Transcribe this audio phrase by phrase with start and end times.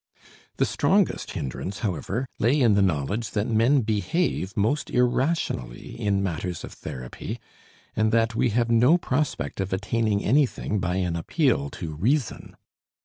[0.57, 6.63] The strongest hindrance, however, lay in the knowledge that men behave most irrationally in matters
[6.63, 7.39] of therapy,
[7.95, 12.55] and that we have no prospect of attaining anything by an appeal to reason.